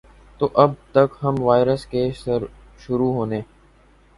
تو 0.39 0.45
اب 0.55 0.71
تک 0.91 1.09
ہم 1.23 1.35
وائرس 1.41 1.85
کے 1.85 2.03
شروع 2.79 3.11
ہونے 3.13 3.41